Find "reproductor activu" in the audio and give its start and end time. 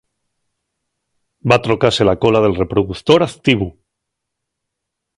2.63-3.71